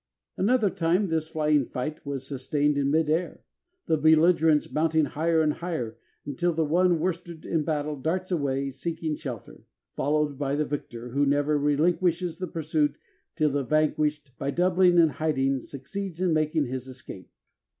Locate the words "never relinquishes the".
11.23-12.47